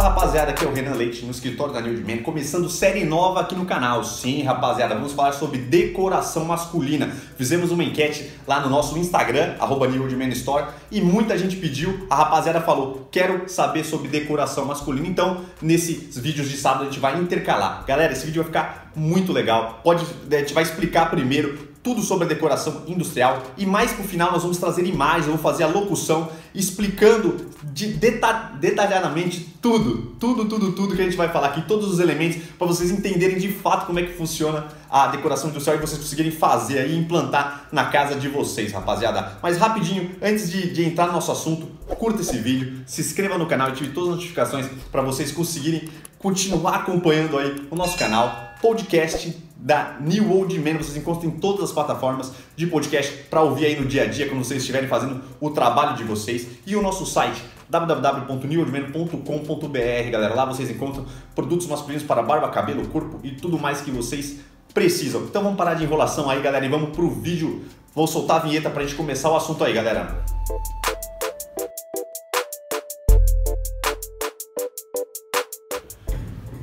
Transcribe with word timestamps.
Fala 0.00 0.14
rapaziada, 0.14 0.52
aqui 0.52 0.64
é 0.64 0.66
o 0.66 0.72
Renan 0.72 0.94
Leite 0.94 1.26
no 1.26 1.30
escritório 1.30 1.74
da 1.74 1.80
New 1.82 1.92
Man, 2.06 2.22
começando 2.22 2.70
série 2.70 3.04
nova 3.04 3.40
aqui 3.40 3.54
no 3.54 3.66
canal. 3.66 4.02
Sim, 4.02 4.42
rapaziada, 4.44 4.94
vamos 4.94 5.12
falar 5.12 5.32
sobre 5.32 5.58
decoração 5.58 6.42
masculina. 6.46 7.14
Fizemos 7.36 7.70
uma 7.70 7.84
enquete 7.84 8.30
lá 8.46 8.60
no 8.60 8.70
nosso 8.70 8.96
Instagram, 8.96 9.56
arroba 9.60 9.86
Store, 10.28 10.68
e 10.90 11.02
muita 11.02 11.36
gente 11.36 11.56
pediu, 11.56 12.06
a 12.08 12.14
rapaziada 12.14 12.62
falou, 12.62 13.08
quero 13.10 13.46
saber 13.46 13.84
sobre 13.84 14.08
decoração 14.08 14.64
masculina. 14.64 15.06
Então, 15.06 15.44
nesses 15.60 16.16
vídeos 16.16 16.48
de 16.48 16.56
sábado 16.56 16.84
a 16.84 16.86
gente 16.86 16.98
vai 16.98 17.20
intercalar. 17.20 17.84
Galera, 17.86 18.14
esse 18.14 18.24
vídeo 18.24 18.42
vai 18.42 18.50
ficar 18.50 18.92
muito 18.96 19.34
legal. 19.34 19.80
Pode, 19.84 20.06
a 20.32 20.36
gente 20.38 20.54
vai 20.54 20.62
explicar 20.62 21.10
primeiro 21.10 21.69
tudo 21.82 22.02
sobre 22.02 22.24
a 22.24 22.28
decoração 22.28 22.82
industrial 22.86 23.42
e 23.56 23.64
mais 23.64 23.92
pro 23.92 24.04
final 24.04 24.30
nós 24.32 24.42
vamos 24.42 24.58
trazer 24.58 24.84
imagens, 24.84 25.26
eu 25.26 25.32
vou 25.32 25.42
fazer 25.42 25.64
a 25.64 25.66
locução 25.66 26.28
explicando 26.54 27.48
de 27.72 27.86
deta 27.88 28.52
detalhadamente 28.60 29.40
tudo, 29.62 30.14
tudo, 30.18 30.46
tudo, 30.46 30.72
tudo 30.72 30.94
que 30.94 31.00
a 31.00 31.04
gente 31.04 31.16
vai 31.16 31.28
falar 31.28 31.48
aqui, 31.48 31.62
todos 31.62 31.90
os 31.90 31.98
elementos 32.00 32.42
para 32.58 32.66
vocês 32.66 32.90
entenderem 32.90 33.38
de 33.38 33.48
fato 33.48 33.86
como 33.86 33.98
é 33.98 34.02
que 34.02 34.12
funciona 34.12 34.68
a 34.90 35.06
decoração 35.06 35.50
industrial 35.50 35.78
e 35.78 35.80
vocês 35.80 36.00
conseguirem 36.00 36.32
fazer 36.32 36.88
e 36.88 36.96
implantar 36.96 37.68
na 37.72 37.86
casa 37.86 38.14
de 38.14 38.28
vocês, 38.28 38.72
rapaziada. 38.72 39.38
Mas 39.42 39.56
rapidinho, 39.56 40.10
antes 40.20 40.50
de, 40.50 40.72
de 40.72 40.84
entrar 40.84 41.06
no 41.06 41.12
nosso 41.12 41.30
assunto, 41.30 41.66
curta 41.96 42.20
esse 42.20 42.36
vídeo, 42.38 42.82
se 42.86 43.00
inscreva 43.00 43.38
no 43.38 43.46
canal 43.46 43.68
e 43.68 43.72
ative 43.72 43.90
todas 43.90 44.10
as 44.10 44.16
notificações 44.16 44.66
para 44.90 45.02
vocês 45.02 45.30
conseguirem 45.30 45.88
continuar 46.18 46.76
acompanhando 46.76 47.38
aí 47.38 47.66
o 47.70 47.76
nosso 47.76 47.96
canal, 47.96 48.54
podcast 48.60 49.49
da 49.60 49.98
New 50.00 50.32
Old 50.32 50.58
Man. 50.58 50.78
Vocês 50.78 50.96
encontram 50.96 51.30
em 51.30 51.34
todas 51.38 51.64
as 51.64 51.72
plataformas 51.72 52.32
de 52.56 52.66
podcast 52.66 53.12
para 53.24 53.42
ouvir 53.42 53.66
aí 53.66 53.78
no 53.78 53.86
dia 53.86 54.04
a 54.04 54.06
dia 54.06 54.26
quando 54.28 54.42
vocês 54.42 54.60
estiverem 54.60 54.88
fazendo 54.88 55.20
o 55.40 55.50
trabalho 55.50 55.94
de 55.96 56.04
vocês. 56.04 56.46
E 56.66 56.74
o 56.74 56.80
nosso 56.82 57.04
site 57.06 57.42
www.newoldman.com.br, 57.68 60.10
galera. 60.10 60.34
Lá 60.34 60.46
vocês 60.46 60.70
encontram 60.70 61.04
produtos 61.34 61.66
masculinos 61.66 62.02
para 62.02 62.22
barba, 62.22 62.48
cabelo, 62.48 62.88
corpo 62.88 63.20
e 63.22 63.32
tudo 63.32 63.58
mais 63.58 63.82
que 63.82 63.90
vocês 63.90 64.38
precisam. 64.72 65.22
Então 65.22 65.42
vamos 65.42 65.58
parar 65.58 65.74
de 65.74 65.84
enrolação 65.84 66.30
aí, 66.30 66.40
galera, 66.40 66.64
e 66.64 66.68
vamos 66.68 66.90
pro 66.90 67.10
vídeo. 67.10 67.64
Vou 67.94 68.06
soltar 68.06 68.36
a 68.36 68.40
vinheta 68.40 68.70
para 68.70 68.82
a 68.82 68.86
gente 68.86 68.96
começar 68.96 69.30
o 69.30 69.36
assunto 69.36 69.64
aí, 69.64 69.72
galera. 69.72 70.24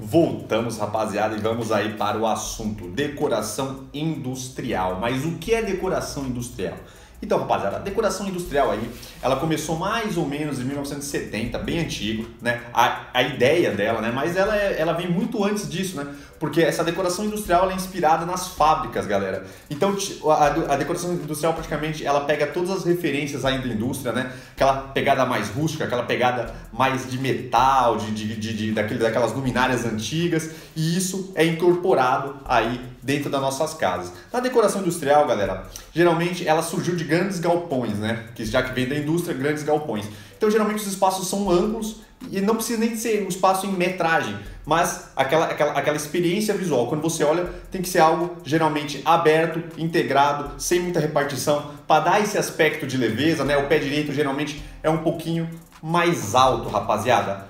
Voltamos, 0.09 0.77
rapaziada, 0.77 1.36
e 1.36 1.39
vamos 1.41 1.69
aí 1.69 1.95
para 1.95 2.17
o 2.17 2.25
assunto 2.25 2.88
decoração 2.88 3.89
industrial. 3.94 5.02
Mas 5.02 5.25
o 5.25 5.33
que 5.33 5.53
é 5.53 5.61
decoração 5.61 6.25
industrial? 6.25 6.77
Então, 7.21 7.39
rapaziada, 7.39 7.77
a 7.77 7.79
decoração 7.79 8.27
industrial 8.27 8.71
aí, 8.71 8.91
ela 9.21 9.37
começou 9.37 9.75
mais 9.75 10.17
ou 10.17 10.27
menos 10.27 10.59
em 10.59 10.63
1970, 10.63 11.57
bem 11.59 11.79
antigo, 11.79 12.27
né? 12.41 12.61
A, 12.73 13.07
a 13.13 13.23
ideia 13.23 13.71
dela, 13.71 14.01
né? 14.01 14.11
Mas 14.13 14.35
ela, 14.35 14.55
é, 14.55 14.79
ela 14.79 14.93
vem 14.93 15.09
muito 15.09 15.43
antes 15.43 15.67
disso, 15.69 15.97
né? 15.97 16.13
porque 16.39 16.61
essa 16.61 16.83
decoração 16.83 17.25
industrial 17.25 17.69
é 17.69 17.73
inspirada 17.73 18.25
nas 18.25 18.49
fábricas, 18.49 19.05
galera. 19.05 19.45
Então 19.69 19.95
a, 20.25 20.73
a, 20.73 20.77
decoração 20.77 21.13
industrial 21.13 21.53
praticamente 21.53 22.05
ela 22.05 22.21
pega 22.21 22.47
todas 22.47 22.69
as 22.69 22.85
referências 22.85 23.45
ainda 23.45 23.67
da 23.67 23.73
indústria, 23.73 24.11
né? 24.11 24.31
Aquela 24.55 24.73
pegada 24.73 25.25
mais 25.25 25.49
rústica, 25.49 25.83
aquela 25.83 26.03
pegada 26.03 26.53
mais 26.71 27.09
de 27.09 27.17
metal, 27.17 27.97
de, 27.97 28.11
de, 28.11 28.35
de, 28.35 28.53
de 28.53 28.71
daquele, 28.71 28.99
daquelas 28.99 29.33
luminárias 29.33 29.85
antigas, 29.85 30.51
e 30.75 30.97
isso 30.97 31.31
é 31.35 31.45
incorporado 31.45 32.35
aí 32.45 32.79
dentro 33.08 33.30
das 33.30 33.39
nossas 33.39 33.73
casas. 33.73 34.11
Na 34.33 34.41
decoração 34.41 34.81
industrial, 34.81 35.25
galera, 35.25 35.63
geralmente 35.94 36.45
ela 36.45 36.61
surgiu 36.61 36.94
de 36.94 37.05
grandes 37.05 37.39
galpões, 37.39 37.94
né? 37.94 38.25
Que 38.36 38.44
já 38.44 38.61
que 38.61 38.73
vem 38.73 38.86
da 38.86 38.95
indústria, 38.95 39.33
grandes 39.33 39.63
galpões. 39.63 40.05
Então 40.36 40.52
geralmente 40.52 40.81
os 40.81 40.88
espaços 40.88 41.30
são 41.30 41.50
amplos 41.50 42.02
e 42.30 42.41
não 42.41 42.55
precisa 42.55 42.78
nem 42.80 42.97
ser 42.97 43.23
um 43.23 43.30
espaço 43.30 43.66
em 43.66 43.72
metragem, 43.72 44.38
mas 44.66 45.11
aquela, 45.16 45.45
aquela, 45.45 45.72
aquela 45.72 45.95
experiência 45.95 46.53
visual. 46.53 46.88
Quando 46.88 47.02
você 47.02 47.23
olha, 47.23 47.45
tem 47.72 47.81
que 47.81 47.88
ser 47.88 48.00
algo 48.00 48.35
geralmente 48.44 49.02
aberto, 49.05 49.63
integrado, 49.81 50.61
sem 50.61 50.81
muita 50.81 51.00
repartição, 51.00 51.72
para 51.88 52.03
dar 52.03 52.22
esse 52.22 52.38
aspecto 52.38 52.85
de 52.85 52.97
leveza, 52.97 53.45
né? 53.45 53.56
O 53.57 53.69
pé 53.69 53.79
direito 53.79 54.12
geralmente 54.12 54.62
é 54.84 54.89
um 54.89 54.97
pouquinho 54.97 55.50
mais 55.81 56.35
alto, 56.35 56.68
rapaziada. 56.68 57.47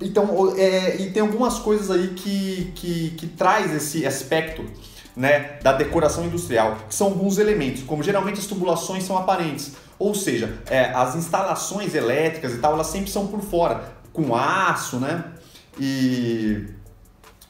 Então, 0.00 0.54
é, 0.56 1.02
e 1.02 1.10
tem 1.10 1.20
algumas 1.20 1.58
coisas 1.58 1.90
aí 1.90 2.08
que, 2.14 2.72
que, 2.76 3.10
que 3.10 3.26
traz 3.26 3.74
esse 3.74 4.06
aspecto 4.06 4.64
né, 5.16 5.58
da 5.62 5.72
decoração 5.72 6.24
industrial, 6.24 6.78
que 6.88 6.94
são 6.94 7.08
alguns 7.08 7.38
elementos, 7.38 7.82
como 7.82 8.02
geralmente 8.02 8.38
as 8.38 8.46
tubulações 8.46 9.04
são 9.04 9.16
aparentes, 9.18 9.72
ou 9.98 10.14
seja, 10.14 10.58
é, 10.70 10.86
as 10.94 11.14
instalações 11.14 11.94
elétricas 11.94 12.54
e 12.54 12.58
tal, 12.58 12.74
elas 12.74 12.86
sempre 12.86 13.10
são 13.10 13.26
por 13.26 13.40
fora 13.40 14.00
com 14.12 14.34
aço, 14.34 14.98
né? 14.98 15.24
E, 15.78 16.66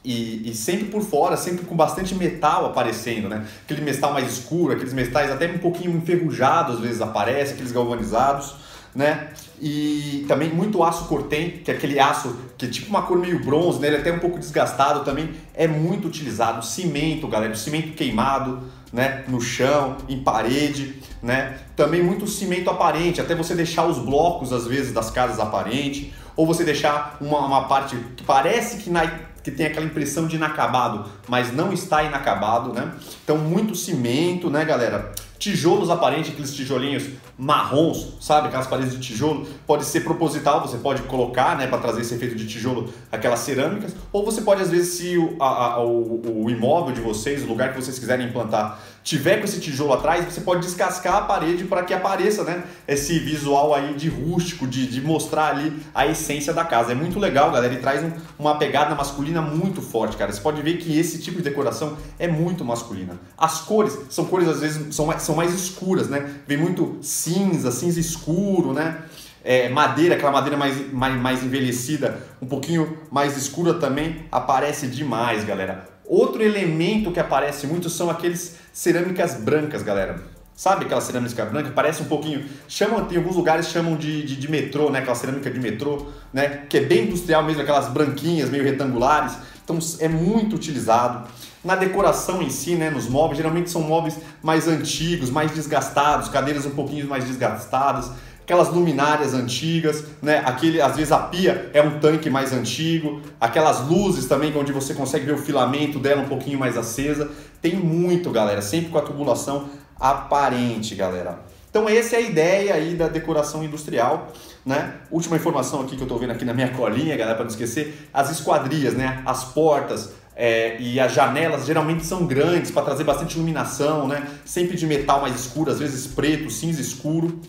e, 0.05 0.51
e, 0.51 0.55
sempre 0.55 0.87
por 0.87 1.03
fora, 1.03 1.37
sempre 1.37 1.65
com 1.65 1.75
bastante 1.75 2.15
metal 2.15 2.67
aparecendo, 2.67 3.29
né? 3.29 3.47
Aquele 3.65 3.83
metal 3.83 4.13
mais 4.13 4.31
escuro, 4.31 4.73
aqueles 4.73 4.93
metais 4.93 5.31
até 5.31 5.47
um 5.47 5.59
pouquinho 5.59 5.97
enferrujados 5.97 6.77
às 6.77 6.81
vezes 6.81 7.01
aparecem, 7.01 7.55
aqueles 7.55 7.73
galvanizados, 7.73 8.55
né? 8.95 9.29
E 9.61 10.25
também 10.27 10.49
muito 10.49 10.83
aço 10.83 11.05
cortem, 11.07 11.51
que 11.51 11.71
é 11.71 11.75
aquele 11.75 11.99
aço 11.99 12.35
que 12.57 12.67
é 12.67 12.69
tipo 12.69 12.89
uma 12.89 13.03
cor 13.03 13.19
meio 13.19 13.45
bronze, 13.45 13.79
né? 13.79 13.89
Ele 13.89 13.97
é 13.97 14.01
até 14.01 14.13
um 14.13 14.19
pouco 14.19 14.39
desgastado 14.39 15.05
também, 15.05 15.31
é 15.55 15.67
muito 15.67 16.09
utilizado. 16.09 16.65
Cimento, 16.65 17.29
galera, 17.29 17.55
cimento 17.55 17.95
queimado, 17.95 18.61
né? 18.93 19.25
No 19.29 19.41
chão, 19.41 19.97
em 20.09 20.23
parede, 20.23 20.97
né? 21.23 21.59
Também 21.77 22.03
muito 22.03 22.27
cimento 22.27 22.71
aparente, 22.71 23.21
até 23.21 23.35
você 23.35 23.55
deixar 23.55 23.87
os 23.87 23.99
blocos 23.99 24.53
às 24.53 24.67
vezes 24.67 24.93
das 24.93 25.11
casas 25.11 25.39
aparente 25.39 26.13
ou 26.37 26.47
você 26.47 26.65
deixar 26.65 27.19
uma, 27.21 27.39
uma 27.41 27.69
parte 27.69 27.97
que 28.17 28.25
parece 28.25 28.79
que, 28.79 28.89
na, 28.89 29.07
que 29.43 29.51
tem 29.51 29.67
aquela 29.67 29.87
impressão 29.87 30.27
de 30.27 30.37
inacabado, 30.37 31.09
mas 31.29 31.53
não 31.53 31.73
está 31.73 32.03
inacabado, 32.03 32.73
né? 32.73 32.93
Então, 33.25 33.39
muito 33.39 33.75
cimento, 33.75 34.51
né, 34.51 34.65
galera? 34.65 35.13
Tijolos 35.39 35.89
aparentes, 35.89 36.33
aqueles 36.33 36.55
tijolinhos 36.55 37.05
marrons, 37.39 38.15
sabe? 38.21 38.49
Aquelas 38.49 38.67
paredes 38.67 38.93
de 38.93 39.01
tijolo. 39.01 39.47
Pode 39.67 39.87
ser 39.87 40.01
proposital, 40.01 40.61
você 40.61 40.77
pode 40.77 41.03
colocar, 41.05 41.57
né, 41.57 41.67
para 41.67 41.79
trazer 41.79 42.03
esse 42.03 42.15
efeito 42.15 42.35
de 42.35 42.47
tijolo, 42.47 42.93
aquelas 43.11 43.39
cerâmicas. 43.41 43.97
Ou 44.13 44.23
você 44.23 44.43
pode, 44.43 44.61
às 44.61 44.71
vezes, 44.71 44.99
se 44.99 45.17
o, 45.17 45.43
a, 45.43 45.83
o, 45.83 46.45
o 46.45 46.51
imóvel 46.51 46.95
de 46.95 47.01
vocês, 47.01 47.43
o 47.43 47.47
lugar 47.47 47.73
que 47.73 47.81
vocês 47.81 47.99
quiserem 47.99 48.29
implantar, 48.29 48.79
tiver 49.03 49.39
com 49.39 49.45
esse 49.45 49.61
tijolo 49.61 49.93
atrás, 49.93 50.25
você 50.25 50.41
pode 50.41 50.61
descascar 50.63 51.17
a 51.17 51.21
parede 51.23 51.65
para 51.65 51.83
que 51.83 51.95
apareça, 51.95 52.45
né, 52.45 52.63
esse 52.87 53.19
visual 53.19 53.75
aí 53.75 53.95
de 53.95 54.09
rústico, 54.09 54.67
de, 54.67 54.87
de 54.87 55.01
mostrar 55.01 55.49
ali 55.49 55.73
a 55.95 56.07
essência 56.07 56.53
da 56.53 56.65
casa. 56.65 56.93
É 56.93 56.95
muito 56.95 57.19
legal, 57.19 57.51
galera, 57.51 57.73
e 57.73 57.79
traz 57.79 58.03
um, 58.03 58.13
uma 58.39 58.59
pegada 58.59 58.95
masculina 58.95 59.41
muito 59.41 59.81
forte, 59.81 60.17
cara. 60.17 60.33
Você 60.33 60.41
pode 60.41 60.61
ver 60.63 60.77
que 60.79 60.99
esse 60.99 61.19
tipo 61.19 61.39
de 61.39 61.45
decoração 61.45 61.97
é 62.19 62.29
muito 62.29 62.65
masculina. 62.65 63.19
As 63.37 63.61
cores 63.61 63.99
são 64.11 64.27
cores, 64.27 64.49
às 64.49 64.61
vezes, 64.61 64.95
são 64.95 65.11
são 65.19 65.35
mais 65.35 65.55
escuras, 65.55 66.09
né? 66.09 66.37
Vem 66.47 66.57
muito 66.57 66.99
cinza, 67.03 67.71
cinza 67.71 67.99
escuro, 67.99 68.73
né? 68.73 69.03
É, 69.43 69.71
madeira, 69.71 70.17
aquela 70.17 70.31
madeira 70.31 70.57
mais, 70.57 70.93
mais, 70.93 71.15
mais 71.19 71.43
envelhecida, 71.43 72.21
um 72.43 72.47
pouquinho 72.47 72.99
mais 73.11 73.37
escura 73.39 73.75
também, 73.75 74.27
aparece 74.31 74.87
demais, 74.87 75.45
galera. 75.45 75.89
Outro 76.05 76.43
elemento 76.43 77.13
que 77.13 77.21
aparece 77.21 77.67
muito 77.67 77.89
são 77.89 78.11
aqueles 78.11 78.57
cerâmicas 78.73 79.35
brancas, 79.35 79.83
galera. 79.83 80.21
Sabe 80.55 80.85
aquela 80.85 81.01
cerâmica 81.01 81.43
branca? 81.47 81.71
Parece 81.75 82.03
um 82.03 82.05
pouquinho. 82.05 82.45
Chamam, 82.69 83.07
tem 83.07 83.17
alguns 83.17 83.35
lugares 83.35 83.69
chamam 83.69 83.97
de, 83.97 84.23
de, 84.23 84.37
de, 84.37 84.51
metrô, 84.51 84.91
né? 84.91 84.99
Aquela 84.99 85.15
cerâmica 85.15 85.51
de 85.51 85.59
metrô, 85.59 86.07
né? 86.35 86.65
Que 86.69 86.77
é 86.77 86.81
bem 86.83 87.05
industrial 87.05 87.43
mesmo, 87.43 87.63
aquelas 87.63 87.89
branquinhas, 87.89 88.51
meio 88.51 88.63
retangulares. 88.63 89.39
Então 89.65 89.79
é 90.01 90.09
muito 90.09 90.57
utilizado. 90.57 91.27
Na 91.65 91.77
decoração 91.77 92.43
em 92.43 92.51
si, 92.51 92.75
né, 92.75 92.91
nos 92.91 93.09
móveis, 93.09 93.39
geralmente 93.39 93.71
são 93.71 93.83
móveis 93.83 94.19
mais 94.43 94.67
antigos, 94.67 95.31
mais 95.31 95.51
desgastados, 95.53 96.29
cadeiras 96.29 96.67
um 96.67 96.71
pouquinho 96.71 97.07
mais 97.07 97.25
desgastadas, 97.25 98.11
aquelas 98.43 98.69
luminárias 98.69 99.33
antigas, 99.33 100.05
né? 100.21 100.43
Aquele, 100.45 100.81
às 100.83 100.97
vezes 100.97 101.13
a 101.13 101.19
pia 101.19 101.71
é 101.73 101.81
um 101.81 102.01
tanque 102.01 102.29
mais 102.29 102.53
antigo, 102.53 103.21
aquelas 103.41 103.87
luzes 103.87 104.27
também 104.27 104.53
onde 104.57 104.73
você 104.73 104.93
consegue 104.93 105.25
ver 105.25 105.35
o 105.35 105.39
filamento 105.39 105.99
dela 105.99 106.23
um 106.23 106.29
pouquinho 106.29 106.59
mais 106.59 106.77
acesa. 106.77 107.31
Tem 107.61 107.75
muito, 107.75 108.31
galera, 108.31 108.63
sempre 108.63 108.91
com 108.91 108.99
a 108.99 109.03
tubulação 109.03 109.69
aparente, 109.99 110.95
galera. 110.95 111.41
Então 111.69 111.89
essa 111.89 112.17
é 112.17 112.19
a 112.19 112.23
ideia 112.23 112.75
aí 112.75 112.95
da 112.95 113.07
decoração 113.07 113.63
industrial, 113.63 114.33
né? 114.67 114.95
Última 115.11 115.37
informação 115.37 115.83
aqui 115.83 115.95
que 115.95 116.03
eu 116.03 116.07
estou 116.07 116.19
vendo 116.19 116.33
aqui 116.33 116.45
na 116.45 116.55
minha 116.55 116.71
colinha, 116.75 117.17
galera, 117.17 117.37
para 117.37 117.45
não 117.45 117.51
esquecer, 117.51 118.09
as 118.13 118.31
esquadrias, 118.31 118.95
né? 118.95 119.23
As 119.25 119.45
portas, 119.45 120.13
é, 120.35 120.81
e 120.81 120.99
as 120.99 121.13
janelas 121.13 121.67
geralmente 121.67 122.05
são 122.05 122.27
grandes 122.27 122.71
para 122.71 122.83
trazer 122.83 123.05
bastante 123.05 123.35
iluminação, 123.35 124.09
né? 124.09 124.27
Sempre 124.45 124.77
de 124.77 124.87
metal 124.87 125.21
mais 125.21 125.39
escuro, 125.39 125.71
às 125.71 125.79
vezes 125.79 126.07
preto, 126.07 126.51
cinza 126.51 126.81
escuro. 126.81 127.41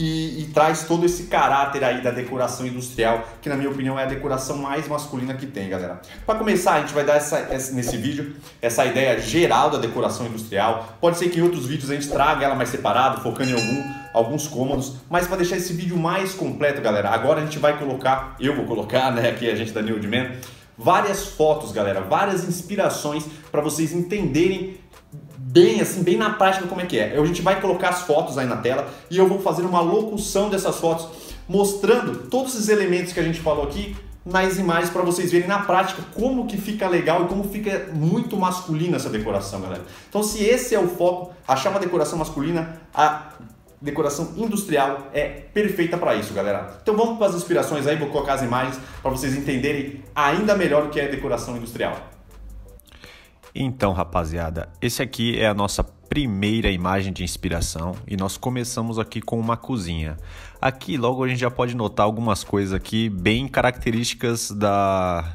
E, 0.00 0.42
e, 0.42 0.46
traz 0.54 0.84
todo 0.84 1.04
esse 1.04 1.24
caráter 1.24 1.82
aí 1.82 2.00
da 2.00 2.12
decoração 2.12 2.64
industrial, 2.64 3.26
que 3.42 3.48
na 3.48 3.56
minha 3.56 3.68
opinião 3.68 3.98
é 3.98 4.04
a 4.04 4.06
decoração 4.06 4.56
mais 4.56 4.86
masculina 4.86 5.34
que 5.34 5.44
tem, 5.44 5.68
galera. 5.68 6.00
Para 6.24 6.38
começar, 6.38 6.74
a 6.74 6.80
gente 6.82 6.94
vai 6.94 7.04
dar 7.04 7.16
essa, 7.16 7.38
essa, 7.50 7.72
nesse 7.72 7.96
vídeo 7.96 8.36
essa 8.62 8.86
ideia 8.86 9.18
geral 9.20 9.70
da 9.70 9.78
decoração 9.78 10.24
industrial. 10.26 10.96
Pode 11.00 11.18
ser 11.18 11.30
que 11.30 11.40
em 11.40 11.42
outros 11.42 11.66
vídeos 11.66 11.90
a 11.90 11.94
gente 11.94 12.08
traga 12.08 12.44
ela 12.44 12.54
mais 12.54 12.68
separado, 12.68 13.20
focando 13.22 13.50
em 13.50 13.54
algum, 13.54 13.92
alguns 14.14 14.46
cômodos, 14.46 14.98
mas 15.10 15.26
para 15.26 15.38
deixar 15.38 15.56
esse 15.56 15.72
vídeo 15.72 15.96
mais 15.96 16.32
completo, 16.32 16.80
galera, 16.80 17.10
agora 17.10 17.40
a 17.40 17.44
gente 17.44 17.58
vai 17.58 17.76
colocar, 17.76 18.36
eu 18.38 18.54
vou 18.54 18.66
colocar, 18.66 19.10
né, 19.10 19.28
aqui 19.30 19.50
a 19.50 19.56
gente 19.56 19.72
da 19.72 19.82
New 19.82 20.00
Man, 20.04 20.30
várias 20.78 21.26
fotos, 21.26 21.72
galera, 21.72 22.02
várias 22.02 22.44
inspirações 22.44 23.24
para 23.50 23.60
vocês 23.60 23.92
entenderem 23.92 24.78
bem 25.58 25.80
assim, 25.80 26.02
bem 26.02 26.16
na 26.16 26.30
prática 26.30 26.66
como 26.66 26.80
é 26.80 26.86
que 26.86 26.98
é. 26.98 27.18
A 27.18 27.24
gente 27.24 27.42
vai 27.42 27.60
colocar 27.60 27.88
as 27.88 28.02
fotos 28.02 28.38
aí 28.38 28.46
na 28.46 28.56
tela 28.56 28.88
e 29.10 29.18
eu 29.18 29.26
vou 29.26 29.40
fazer 29.40 29.62
uma 29.62 29.80
locução 29.80 30.48
dessas 30.48 30.76
fotos 30.76 31.08
mostrando 31.48 32.28
todos 32.28 32.54
os 32.54 32.68
elementos 32.68 33.12
que 33.12 33.20
a 33.20 33.22
gente 33.22 33.40
falou 33.40 33.64
aqui 33.64 33.96
nas 34.24 34.58
imagens 34.58 34.90
para 34.90 35.02
vocês 35.02 35.32
verem 35.32 35.48
na 35.48 35.60
prática 35.60 36.02
como 36.14 36.46
que 36.46 36.58
fica 36.58 36.86
legal 36.86 37.24
e 37.24 37.28
como 37.28 37.44
fica 37.44 37.88
muito 37.94 38.36
masculina 38.36 38.96
essa 38.96 39.08
decoração, 39.08 39.60
galera. 39.60 39.82
Então, 40.08 40.22
se 40.22 40.44
esse 40.44 40.74
é 40.74 40.78
o 40.78 40.86
foco, 40.86 41.32
achar 41.46 41.70
uma 41.70 41.80
decoração 41.80 42.18
masculina, 42.18 42.78
a 42.92 43.32
decoração 43.80 44.34
industrial 44.36 45.08
é 45.14 45.26
perfeita 45.26 45.96
para 45.96 46.14
isso, 46.14 46.34
galera. 46.34 46.78
Então, 46.82 46.94
vamos 46.94 47.16
para 47.16 47.28
as 47.28 47.34
inspirações 47.36 47.86
aí, 47.86 47.96
vou 47.96 48.08
colocar 48.08 48.34
as 48.34 48.42
imagens 48.42 48.78
para 49.00 49.10
vocês 49.10 49.34
entenderem 49.34 50.04
ainda 50.14 50.54
melhor 50.54 50.86
o 50.86 50.90
que 50.90 51.00
é 51.00 51.08
decoração 51.08 51.56
industrial. 51.56 52.17
Então, 53.60 53.92
rapaziada, 53.92 54.68
esse 54.80 55.02
aqui 55.02 55.36
é 55.36 55.48
a 55.48 55.52
nossa 55.52 55.82
primeira 55.82 56.70
imagem 56.70 57.12
de 57.12 57.24
inspiração 57.24 57.96
e 58.06 58.16
nós 58.16 58.36
começamos 58.36 59.00
aqui 59.00 59.20
com 59.20 59.36
uma 59.36 59.56
cozinha. 59.56 60.16
Aqui 60.62 60.96
logo 60.96 61.24
a 61.24 61.28
gente 61.28 61.40
já 61.40 61.50
pode 61.50 61.74
notar 61.74 62.06
algumas 62.06 62.44
coisas 62.44 62.72
aqui 62.72 63.08
bem 63.08 63.48
características 63.48 64.52
da 64.52 65.34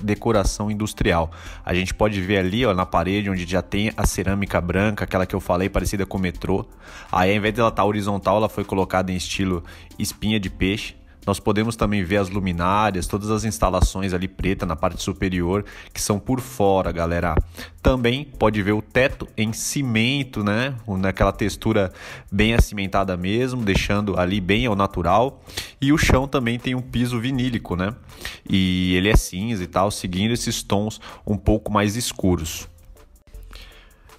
decoração 0.00 0.70
industrial. 0.70 1.32
A 1.64 1.74
gente 1.74 1.92
pode 1.92 2.20
ver 2.20 2.38
ali 2.38 2.64
ó, 2.64 2.72
na 2.72 2.86
parede 2.86 3.28
onde 3.28 3.44
já 3.44 3.60
tem 3.60 3.92
a 3.96 4.06
cerâmica 4.06 4.60
branca, 4.60 5.02
aquela 5.02 5.26
que 5.26 5.34
eu 5.34 5.40
falei 5.40 5.68
parecida 5.68 6.06
com 6.06 6.16
o 6.16 6.20
metrô. 6.20 6.64
Aí 7.10 7.32
ao 7.32 7.36
invés 7.36 7.54
dela 7.54 7.70
estar 7.70 7.82
tá 7.82 7.88
horizontal, 7.88 8.36
ela 8.36 8.48
foi 8.48 8.62
colocada 8.64 9.10
em 9.10 9.16
estilo 9.16 9.64
espinha 9.98 10.38
de 10.38 10.48
peixe. 10.48 10.94
Nós 11.26 11.40
podemos 11.40 11.76
também 11.76 12.04
ver 12.04 12.18
as 12.18 12.28
luminárias, 12.28 13.06
todas 13.06 13.30
as 13.30 13.44
instalações 13.44 14.12
ali 14.12 14.28
preta 14.28 14.66
na 14.66 14.76
parte 14.76 15.02
superior, 15.02 15.64
que 15.92 16.00
são 16.00 16.18
por 16.18 16.40
fora, 16.40 16.92
galera. 16.92 17.34
Também 17.82 18.24
pode 18.24 18.62
ver 18.62 18.72
o 18.72 18.82
teto 18.82 19.28
em 19.36 19.52
cimento, 19.52 20.42
né? 20.42 20.74
Naquela 20.86 21.32
textura 21.32 21.92
bem 22.30 22.54
acimentada 22.54 23.16
mesmo, 23.16 23.62
deixando 23.62 24.18
ali 24.18 24.40
bem 24.40 24.66
ao 24.66 24.76
natural. 24.76 25.42
E 25.80 25.92
o 25.92 25.98
chão 25.98 26.26
também 26.26 26.58
tem 26.58 26.74
um 26.74 26.82
piso 26.82 27.18
vinílico, 27.20 27.76
né? 27.76 27.94
E 28.48 28.94
ele 28.94 29.08
é 29.08 29.16
cinza 29.16 29.62
e 29.62 29.66
tal, 29.66 29.90
seguindo 29.90 30.32
esses 30.32 30.62
tons 30.62 31.00
um 31.26 31.36
pouco 31.36 31.72
mais 31.72 31.96
escuros. 31.96 32.68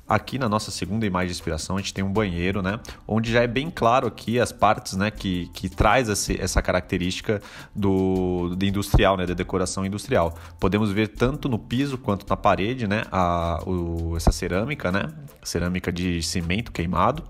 Aqui 0.08 0.38
na 0.38 0.48
nossa 0.48 0.70
segunda 0.70 1.04
imagem 1.04 1.30
de 1.30 1.34
inspiração, 1.34 1.78
a 1.78 1.80
gente 1.80 1.92
tem 1.92 2.04
um 2.04 2.14
banheiro, 2.14 2.62
né? 2.62 2.80
Onde 3.08 3.32
já 3.32 3.42
é 3.42 3.48
bem 3.48 3.72
claro 3.72 4.06
aqui 4.06 4.40
as 4.40 4.52
partes, 4.52 4.94
né? 4.94 5.10
Que, 5.10 5.48
que 5.48 5.68
traz 5.68 6.08
essa 6.30 6.62
característica 6.62 7.42
do, 7.76 8.56
do 8.56 8.66
industrial, 8.66 9.18
né? 9.18 9.26
Da 9.26 9.34
decoração 9.34 9.84
industrial. 9.84 10.38
Podemos 10.60 10.92
ver 10.92 11.08
tanto 11.08 11.50
no 11.50 11.58
piso 11.58 11.98
quanto 11.98 12.24
na 12.30 12.38
parede, 12.38 12.86
né? 12.86 13.04
A, 13.12 13.64
o, 13.66 14.16
essa 14.16 14.32
cerâmica, 14.32 14.92
né? 14.92 15.12
Cerâmica 15.42 15.92
de 15.92 16.22
cimento 16.22 16.72
queimado. 16.72 17.24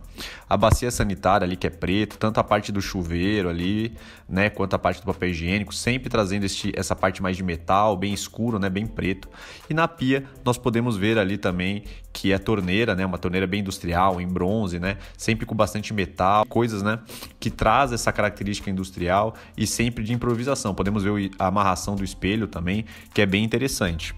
A 0.50 0.58
bacia 0.58 0.92
sanitária 0.92 1.46
ali 1.46 1.56
que 1.56 1.68
é 1.68 1.70
preta, 1.70 2.18
tanto 2.18 2.40
a 2.40 2.44
parte 2.44 2.74
do 2.74 2.82
chuveiro 2.82 3.48
ali, 3.48 3.96
né? 4.28 4.50
Quanto 4.50 4.74
a 4.74 4.80
parte 4.80 5.00
do 5.00 5.06
papel 5.06 5.30
higiênico, 5.30 5.74
sempre 5.74 6.10
trazendo 6.10 6.46
este, 6.46 6.74
essa 6.76 6.96
parte 6.96 7.24
mais 7.24 7.38
de 7.38 7.44
metal, 7.44 7.96
bem 7.96 8.14
escuro, 8.14 8.60
né? 8.60 8.70
Bem 8.70 8.86
preto. 8.86 9.30
E 9.70 9.74
na 9.74 9.88
pia 9.88 10.26
nós 10.44 10.58
podemos 10.58 10.98
ver 10.98 11.18
ali 11.18 11.38
também 11.38 11.86
que 12.16 12.32
é 12.32 12.38
torneira, 12.38 12.96
né? 12.96 13.06
Uma 13.06 13.18
torneira 13.18 13.46
bem 13.46 13.60
industrial, 13.60 14.22
em 14.22 14.28
bronze, 14.28 14.80
né? 14.80 14.98
Sempre 15.18 15.46
com 15.46 15.54
bastante 15.54 15.94
metal, 15.94 16.46
coisas, 16.46 16.82
né? 16.82 17.00
Que 17.42 17.50
traz 17.50 17.92
essa 17.92 18.10
característica 18.10 18.70
industrial 18.70 19.36
e 19.58 19.68
sempre 19.68 20.02
de 20.02 20.14
improvisação. 20.14 20.74
Podemos 20.74 21.04
ver 21.04 21.30
a 21.38 21.48
amarração 21.48 21.94
do 21.94 22.06
espelho 22.06 22.48
também, 22.48 22.86
que 23.14 23.22
é 23.22 23.26
bem 23.26 23.44
interessante. 23.44 24.16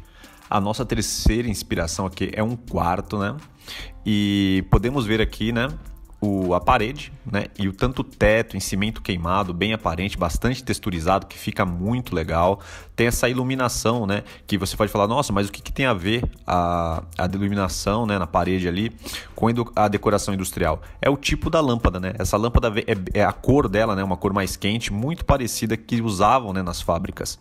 A 0.48 0.62
nossa 0.62 0.86
terceira 0.86 1.50
inspiração 1.50 2.06
aqui 2.06 2.30
é 2.34 2.44
um 2.44 2.56
quarto, 2.56 3.18
né? 3.18 3.36
E 4.06 4.64
podemos 4.70 5.04
ver 5.08 5.20
aqui, 5.20 5.52
né? 5.52 5.68
O, 6.20 6.56
a 6.56 6.60
parede, 6.60 7.14
né? 7.32 7.46
E 7.60 7.68
o 7.68 7.74
tanto 7.74 8.04
teto 8.04 8.58
em 8.58 8.60
cimento 8.60 9.02
queimado, 9.02 9.54
bem 9.54 9.74
aparente, 9.74 10.18
bastante 10.18 10.64
texturizado, 10.64 11.28
que 11.28 11.38
fica 11.38 11.64
muito 11.64 12.16
legal. 12.16 12.60
Tem 12.96 13.06
essa 13.06 13.30
iluminação, 13.30 14.08
né? 14.08 14.24
Que 14.48 14.58
você 14.58 14.76
pode 14.76 14.92
falar, 14.92 15.08
nossa, 15.08 15.32
mas 15.32 15.48
o 15.48 15.52
que, 15.52 15.62
que 15.62 15.72
tem 15.72 15.86
a 15.86 15.94
ver 15.94 16.24
a, 16.46 17.04
a 17.18 17.26
iluminação 17.26 18.08
né, 18.08 18.18
na 18.18 18.26
parede 18.26 18.68
ali 18.68 18.92
com 19.36 19.48
a 19.76 19.88
decoração 19.88 20.34
industrial? 20.34 20.82
É 21.00 21.08
o 21.08 21.16
tipo 21.16 21.52
da 21.52 21.62
lâmpada, 21.62 22.00
né? 22.00 22.14
Essa 22.18 22.36
lâmpada 22.36 22.74
é, 22.80 23.20
é 23.20 23.24
a 23.24 23.32
cor 23.32 23.70
dela, 23.70 23.96
né? 23.96 24.04
Uma 24.04 24.18
cor 24.18 24.34
mais 24.34 24.56
quente, 24.56 24.92
muito 24.92 25.24
parecida 25.24 25.78
que 25.78 26.02
usavam 26.02 26.52
né, 26.52 26.64
nas 26.64 26.82
fábricas. 26.82 27.38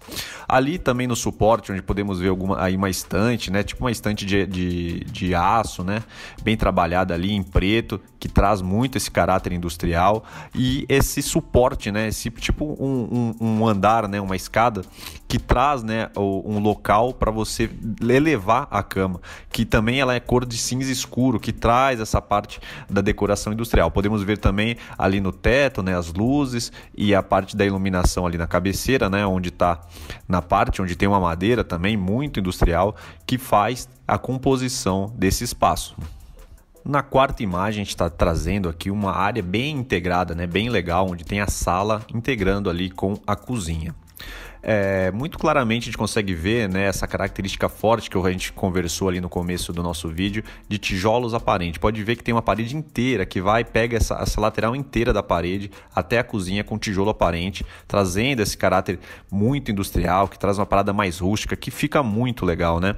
Ali 0.47 0.79
também 0.79 1.07
no 1.07 1.17
suporte, 1.17 1.73
onde 1.73 1.81
podemos 1.81 2.21
ver 2.21 2.29
alguma, 2.29 2.63
aí 2.63 2.77
uma 2.77 2.91
estante, 2.91 3.51
né? 3.51 3.63
Tipo 3.63 3.85
uma 3.85 3.91
estante 3.91 4.27
de, 4.27 4.47
de, 4.47 5.01
de 5.05 5.35
aço, 5.35 5.83
né? 5.83 6.03
Bem 6.43 6.59
trabalhada 6.59 7.15
ali 7.15 7.33
em 7.33 7.43
preto, 7.43 7.99
que 8.21 8.29
traz 8.29 8.61
muito 8.67 8.99
esse 8.99 9.11
caráter 9.11 9.53
industrial 9.53 10.25
e 10.55 10.85
esse 10.89 11.23
suporte, 11.23 11.91
né? 11.91 12.09
Esse 12.09 12.31
tipo 12.31 12.77
um, 12.79 13.35
um, 13.41 13.61
um 13.61 13.67
andar, 13.67 14.09
né? 14.09 14.21
Uma 14.21 14.37
escada 14.37 14.83
que 15.29 15.39
traz, 15.39 15.83
né? 15.83 16.11
Um 16.17 16.59
local 16.59 17.15
para 17.15 17.31
você 17.31 17.71
elevar 18.01 18.69
a 18.71 18.83
cama, 18.83 19.21
que 19.51 19.65
também 19.65 20.01
ela 20.01 20.15
é 20.15 20.21
cor 20.21 20.45
de 20.45 20.59
cinza 20.59 20.91
escuro, 20.91 21.41
que 21.41 21.53
traz 21.53 22.01
essa 22.01 22.21
parte 22.21 22.61
da 22.91 23.01
decoração 23.01 23.53
industrial. 23.53 23.91
Podemos 23.91 24.23
ver 24.23 24.39
também 24.39 24.77
ali 24.99 25.21
no 25.21 25.33
teto, 25.33 25.83
né? 25.83 25.97
As 25.97 26.13
luzes 26.13 26.73
e 26.97 27.15
a 27.15 27.23
parte 27.23 27.57
da 27.57 27.65
iluminação 27.65 28.27
ali 28.27 28.37
na 28.37 28.47
cabeceira, 28.47 29.09
né? 29.09 29.25
Onde 29.27 29.49
está 29.49 29.81
na 30.29 30.43
parte 30.43 30.83
onde 30.83 30.97
tem 30.97 31.09
uma 31.09 31.21
madeira 31.21 31.63
também 31.63 31.97
muito 31.97 32.41
industrial 32.41 32.97
que 33.27 33.39
faz 33.39 33.89
a 34.07 34.19
composição 34.19 35.13
desse 35.17 35.45
espaço. 35.45 35.97
Na 36.89 37.03
quarta 37.03 37.43
imagem, 37.43 37.81
a 37.81 37.85
gente 37.85 37.89
está 37.89 38.09
trazendo 38.09 38.69
aqui 38.69 38.93
uma 38.93 39.11
área 39.11 39.43
bem 39.43 39.77
integrada, 39.77 40.37
né, 40.37 40.47
bem 40.47 40.71
legal, 40.71 41.11
onde 41.11 41.25
tem 41.25 41.41
a 41.41 41.49
sala 41.49 42.07
integrando 42.15 42.71
ali 42.71 42.91
com 42.91 43.21
a 43.27 43.35
cozinha. 43.35 43.93
É, 44.63 45.11
muito 45.13 45.39
claramente 45.39 45.83
a 45.83 45.87
gente 45.87 45.99
consegue 45.99 46.33
ver 46.33 46.69
né, 46.69 46.85
essa 46.87 47.07
característica 47.07 47.69
forte 47.69 48.09
que 48.09 48.17
a 48.17 48.31
gente 48.31 48.53
conversou 48.53 49.09
ali 49.09 49.21
no 49.21 49.29
começo 49.29 49.73
do 49.73 49.83
nosso 49.83 50.09
vídeo 50.09 50.45
de 50.69 50.79
tijolos 50.79 51.35
aparentes. 51.35 51.79
Pode 51.79 52.03
ver 52.05 52.17
que 52.17 52.25
tem 52.25 52.35
uma 52.35 52.43
parede 52.43 52.77
inteira 52.77 53.27
que 53.27 53.41
vai 53.41 53.65
pega 53.65 53.97
essa, 53.97 54.15
essa 54.21 54.41
lateral 54.41 54.75
inteira 54.75 55.13
da 55.13 55.23
parede 55.23 55.71
até 55.95 56.19
a 56.21 56.25
cozinha 56.25 56.65
com 56.65 56.79
tijolo 56.79 57.11
aparente, 57.11 57.67
trazendo 57.87 58.43
esse 58.43 58.57
caráter 58.57 58.99
muito 59.31 59.71
industrial, 59.71 60.29
que 60.29 60.39
traz 60.39 60.59
uma 60.59 60.67
parada 60.67 60.93
mais 60.93 61.19
rústica, 61.19 61.55
que 61.57 61.71
fica 61.71 62.03
muito 62.03 62.45
legal, 62.45 62.81
né? 62.81 62.97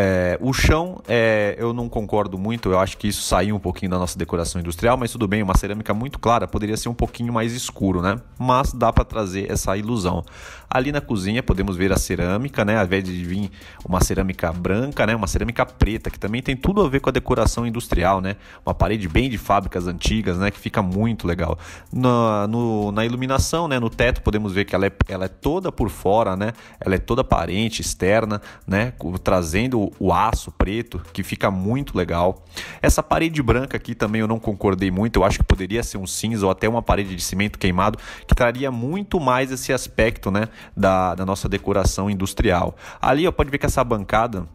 É, 0.00 0.38
o 0.40 0.52
chão, 0.52 1.02
é, 1.08 1.56
eu 1.58 1.72
não 1.72 1.88
concordo 1.88 2.38
muito, 2.38 2.70
eu 2.70 2.78
acho 2.78 2.96
que 2.96 3.08
isso 3.08 3.20
saiu 3.20 3.56
um 3.56 3.58
pouquinho 3.58 3.90
da 3.90 3.98
nossa 3.98 4.16
decoração 4.16 4.60
industrial, 4.60 4.96
mas 4.96 5.10
tudo 5.10 5.26
bem, 5.26 5.42
uma 5.42 5.56
cerâmica 5.56 5.92
muito 5.92 6.20
clara 6.20 6.46
poderia 6.46 6.76
ser 6.76 6.88
um 6.88 6.94
pouquinho 6.94 7.32
mais 7.32 7.52
escuro, 7.52 8.00
né? 8.00 8.20
Mas 8.38 8.72
dá 8.72 8.92
para 8.92 9.04
trazer 9.04 9.50
essa 9.50 9.76
ilusão. 9.76 10.22
Ali 10.70 10.92
na 10.92 11.00
cozinha 11.00 11.42
podemos 11.42 11.76
ver 11.76 11.90
a 11.92 11.96
cerâmica, 11.96 12.64
né? 12.64 12.76
Ao 12.78 12.84
invés 12.84 13.02
de 13.02 13.24
vir 13.24 13.50
uma 13.88 14.00
cerâmica 14.02 14.52
branca, 14.52 15.06
né? 15.06 15.16
Uma 15.16 15.26
cerâmica 15.26 15.64
preta, 15.64 16.10
que 16.10 16.18
também 16.18 16.42
tem 16.42 16.54
tudo 16.54 16.82
a 16.82 16.88
ver 16.88 17.00
com 17.00 17.08
a 17.08 17.12
decoração 17.12 17.66
industrial, 17.66 18.20
né? 18.20 18.36
Uma 18.64 18.74
parede 18.74 19.08
bem 19.08 19.30
de 19.30 19.38
fábricas 19.38 19.88
antigas, 19.88 20.36
né? 20.38 20.50
Que 20.50 20.60
fica 20.60 20.82
muito 20.82 21.26
legal. 21.26 21.58
Na, 21.90 22.46
no, 22.46 22.92
na 22.92 23.04
iluminação, 23.04 23.66
né? 23.66 23.80
No 23.80 23.88
teto 23.88 24.20
podemos 24.20 24.52
ver 24.52 24.66
que 24.66 24.74
ela 24.74 24.86
é, 24.86 24.92
ela 25.08 25.24
é 25.24 25.28
toda 25.28 25.72
por 25.72 25.88
fora, 25.88 26.36
né? 26.36 26.52
Ela 26.78 26.96
é 26.96 26.98
toda 26.98 27.22
aparente, 27.22 27.80
externa, 27.80 28.40
né? 28.66 28.92
Trazendo 29.24 29.87
o, 29.98 30.12
aço 30.12 30.50
preto, 30.52 31.00
que 31.12 31.22
fica 31.22 31.50
muito 31.50 31.96
legal. 31.96 32.44
Essa 32.80 33.02
parede 33.02 33.42
branca 33.42 33.76
aqui 33.76 33.94
também 33.94 34.20
eu 34.20 34.28
não 34.28 34.38
concordei 34.38 34.90
muito, 34.90 35.16
eu 35.16 35.24
acho 35.24 35.38
que 35.38 35.44
poderia 35.44 35.82
ser 35.82 35.98
um 35.98 36.06
cinza 36.06 36.46
ou 36.46 36.52
até 36.52 36.68
uma 36.68 36.82
parede 36.82 37.14
de 37.14 37.22
cimento 37.22 37.58
queimado, 37.58 37.98
que 38.26 38.34
traria 38.34 38.70
muito 38.70 39.20
mais 39.20 39.50
esse 39.50 39.72
aspecto 39.72 40.30
né, 40.30 40.48
da, 40.76 41.14
da 41.14 41.24
nossa 41.24 41.48
decoração 41.48 42.10
industrial. 42.10 42.76
Ali 43.00 43.26
ó, 43.26 43.32
pode 43.32 43.50
ver 43.50 43.58
que 43.58 43.66
essa 43.66 43.82
bancada 43.84 44.46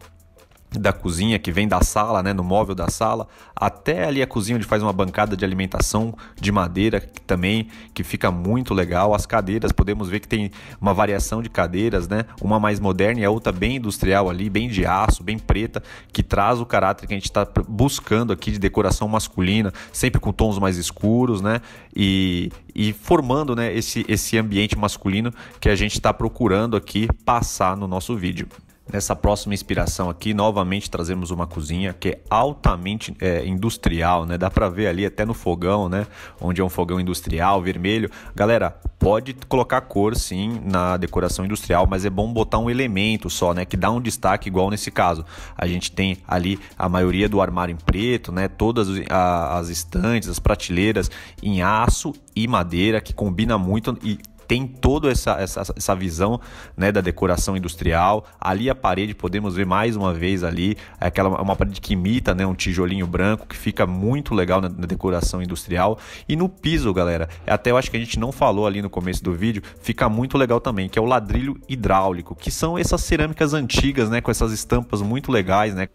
da 0.78 0.92
cozinha 0.92 1.38
que 1.38 1.52
vem 1.52 1.68
da 1.68 1.80
sala, 1.82 2.22
né, 2.22 2.32
no 2.32 2.44
móvel 2.44 2.74
da 2.74 2.88
sala, 2.88 3.26
até 3.54 4.04
ali 4.04 4.22
a 4.22 4.26
cozinha 4.26 4.56
onde 4.56 4.66
faz 4.66 4.82
uma 4.82 4.92
bancada 4.92 5.36
de 5.36 5.44
alimentação 5.44 6.14
de 6.40 6.50
madeira 6.50 7.00
que 7.00 7.20
também 7.20 7.68
que 7.92 8.02
fica 8.02 8.30
muito 8.30 8.74
legal. 8.74 9.14
As 9.14 9.26
cadeiras 9.26 9.72
podemos 9.72 10.08
ver 10.08 10.20
que 10.20 10.28
tem 10.28 10.50
uma 10.80 10.94
variação 10.94 11.42
de 11.42 11.48
cadeiras, 11.48 12.08
né, 12.08 12.24
uma 12.40 12.58
mais 12.58 12.80
moderna 12.80 13.20
e 13.20 13.24
a 13.24 13.30
outra 13.30 13.52
bem 13.52 13.76
industrial 13.76 14.30
ali, 14.30 14.48
bem 14.48 14.68
de 14.68 14.86
aço, 14.86 15.22
bem 15.22 15.38
preta, 15.38 15.82
que 16.12 16.22
traz 16.22 16.60
o 16.60 16.66
caráter 16.66 17.06
que 17.06 17.14
a 17.14 17.16
gente 17.16 17.24
está 17.24 17.46
buscando 17.68 18.32
aqui 18.32 18.50
de 18.50 18.58
decoração 18.58 19.08
masculina, 19.08 19.72
sempre 19.92 20.20
com 20.20 20.32
tons 20.32 20.58
mais 20.58 20.76
escuros, 20.76 21.40
né, 21.40 21.60
e, 21.94 22.50
e 22.74 22.92
formando, 22.92 23.54
né, 23.54 23.74
esse 23.74 24.04
esse 24.08 24.38
ambiente 24.38 24.76
masculino 24.78 25.32
que 25.60 25.68
a 25.68 25.76
gente 25.76 25.94
está 25.94 26.12
procurando 26.12 26.76
aqui 26.76 27.08
passar 27.24 27.76
no 27.76 27.86
nosso 27.86 28.16
vídeo. 28.16 28.48
Nessa 28.92 29.16
próxima 29.16 29.54
inspiração 29.54 30.10
aqui, 30.10 30.34
novamente 30.34 30.90
trazemos 30.90 31.30
uma 31.30 31.46
cozinha 31.46 31.94
que 31.94 32.10
é 32.10 32.20
altamente 32.28 33.16
é, 33.18 33.44
industrial, 33.46 34.26
né? 34.26 34.36
Dá 34.36 34.50
para 34.50 34.68
ver 34.68 34.88
ali 34.88 35.06
até 35.06 35.24
no 35.24 35.32
fogão, 35.32 35.88
né? 35.88 36.06
Onde 36.38 36.60
é 36.60 36.64
um 36.64 36.68
fogão 36.68 37.00
industrial, 37.00 37.62
vermelho. 37.62 38.10
Galera, 38.34 38.78
pode 38.98 39.34
colocar 39.48 39.80
cor 39.80 40.14
sim 40.14 40.60
na 40.62 40.98
decoração 40.98 41.46
industrial, 41.46 41.86
mas 41.86 42.04
é 42.04 42.10
bom 42.10 42.30
botar 42.30 42.58
um 42.58 42.68
elemento 42.68 43.30
só, 43.30 43.54
né? 43.54 43.64
Que 43.64 43.76
dá 43.76 43.90
um 43.90 44.02
destaque 44.02 44.48
igual 44.48 44.70
nesse 44.70 44.90
caso. 44.90 45.24
A 45.56 45.66
gente 45.66 45.90
tem 45.90 46.18
ali 46.28 46.60
a 46.78 46.86
maioria 46.86 47.28
do 47.28 47.40
armário 47.40 47.72
em 47.72 47.76
preto, 47.76 48.30
né? 48.30 48.48
Todas 48.48 48.86
as 49.10 49.70
estantes, 49.70 50.28
as 50.28 50.38
prateleiras 50.38 51.10
em 51.42 51.62
aço 51.62 52.12
e 52.36 52.46
madeira, 52.46 53.00
que 53.00 53.14
combina 53.14 53.56
muito 53.56 53.98
e 54.02 54.18
tem 54.46 54.66
toda 54.66 55.10
essa, 55.10 55.32
essa, 55.32 55.62
essa 55.76 55.94
visão 55.94 56.40
né, 56.76 56.92
da 56.92 57.00
decoração 57.00 57.56
industrial. 57.56 58.24
Ali 58.40 58.70
a 58.70 58.74
parede, 58.74 59.14
podemos 59.14 59.54
ver 59.54 59.66
mais 59.66 59.96
uma 59.96 60.12
vez 60.12 60.44
ali, 60.44 60.76
aquela 61.00 61.40
uma 61.40 61.56
parede 61.56 61.80
que 61.80 61.92
imita 61.92 62.34
né, 62.34 62.46
um 62.46 62.54
tijolinho 62.54 63.06
branco, 63.06 63.46
que 63.46 63.56
fica 63.56 63.86
muito 63.86 64.34
legal 64.34 64.60
na, 64.60 64.68
na, 64.68 64.86
decoração 64.86 65.42
industrial. 65.42 65.98
E 66.28 66.36
no 66.36 66.48
piso, 66.48 66.92
galera, 66.92 67.28
até 67.46 67.70
eu 67.70 67.76
acho 67.76 67.90
que 67.90 67.96
a 67.96 68.00
gente 68.00 68.18
não 68.18 68.32
falou 68.32 68.66
ali 68.66 68.80
no 68.82 68.90
começo 68.90 69.22
do 69.22 69.32
vídeo, 69.32 69.62
fica 69.80 70.08
muito 70.08 70.38
legal 70.38 70.60
também, 70.60 70.88
que 70.88 70.98
é 70.98 71.02
o 71.02 71.06
ladrilho 71.06 71.58
hidráulico, 71.68 72.34
que 72.34 72.50
são 72.50 72.78
essas 72.78 73.02
cerâmicas 73.02 73.54
antigas, 73.54 74.10
né, 74.10 74.20
com 74.20 74.30
essas 74.30 74.52
estampas 74.52 75.02
muito 75.02 75.30
legais, 75.30 75.74
né? 75.74 75.88